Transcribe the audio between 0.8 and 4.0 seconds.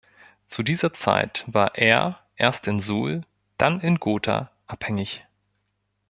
Zeit war er erst in Suhl, dann in